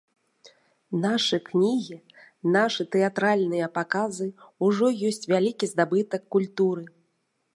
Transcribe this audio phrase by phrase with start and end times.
[1.01, 1.97] Нашы кнігі,
[2.55, 4.27] нашы тэатральныя паказы
[4.69, 6.83] ўжо ёсць вялікі здабытак культуры.